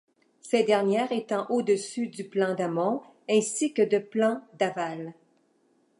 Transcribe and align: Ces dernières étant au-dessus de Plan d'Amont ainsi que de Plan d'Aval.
Ces 0.41 0.63
dernières 0.63 1.11
étant 1.11 1.45
au-dessus 1.51 2.07
de 2.07 2.23
Plan 2.23 2.55
d'Amont 2.55 3.03
ainsi 3.29 3.71
que 3.71 3.83
de 3.83 3.99
Plan 3.99 4.41
d'Aval. 4.57 5.13